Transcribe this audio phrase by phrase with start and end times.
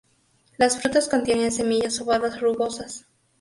[0.57, 3.05] Las frutas contienen semillas ovadas rugosas.